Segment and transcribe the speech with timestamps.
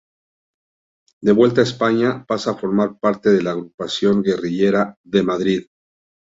[1.21, 5.67] De vuelta a España, pasa a formar parte de la Agrupación Guerrillera de Madrid.